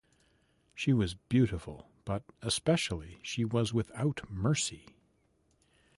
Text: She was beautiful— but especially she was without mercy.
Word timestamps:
She 0.73 0.93
was 0.93 1.13
beautiful— 1.13 1.87
but 2.05 2.23
especially 2.41 3.19
she 3.21 3.45
was 3.45 3.71
without 3.71 4.23
mercy. 4.31 4.95